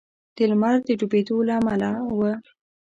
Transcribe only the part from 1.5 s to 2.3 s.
امله و.